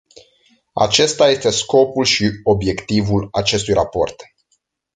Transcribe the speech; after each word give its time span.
Acesta 0.73 1.29
este 1.29 1.49
scopul 1.49 2.05
și 2.05 2.29
obiectivul 2.43 3.27
acestui 3.31 3.73
raport. 3.73 4.23